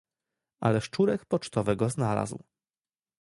[0.59, 2.43] "Ale szczurek pocztowy go znalazł."